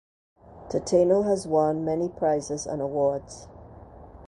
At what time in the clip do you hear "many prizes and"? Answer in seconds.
1.85-2.81